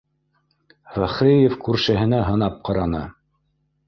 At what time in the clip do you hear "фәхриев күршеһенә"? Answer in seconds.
0.95-2.21